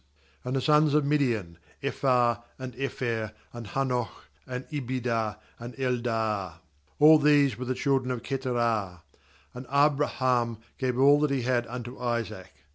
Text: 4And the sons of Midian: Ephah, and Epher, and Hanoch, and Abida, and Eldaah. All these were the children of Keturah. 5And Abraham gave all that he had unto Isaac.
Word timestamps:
4And 0.43 0.53
the 0.55 0.61
sons 0.61 0.95
of 0.95 1.05
Midian: 1.05 1.59
Ephah, 1.83 2.37
and 2.57 2.73
Epher, 2.73 3.33
and 3.53 3.67
Hanoch, 3.67 4.25
and 4.47 4.67
Abida, 4.69 5.37
and 5.59 5.75
Eldaah. 5.75 6.55
All 6.97 7.19
these 7.19 7.55
were 7.55 7.65
the 7.65 7.75
children 7.75 8.09
of 8.09 8.23
Keturah. 8.23 9.03
5And 9.55 9.67
Abraham 9.71 10.57
gave 10.79 10.97
all 10.97 11.19
that 11.19 11.29
he 11.29 11.43
had 11.43 11.67
unto 11.67 11.99
Isaac. 11.99 12.51